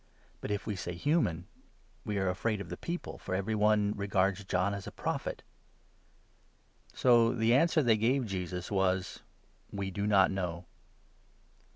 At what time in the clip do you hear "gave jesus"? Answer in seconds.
7.97-8.71